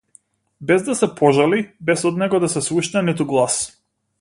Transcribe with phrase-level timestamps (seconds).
[0.69, 1.59] Без да се пожали,
[1.91, 3.63] без од него да се слушне ниту глас.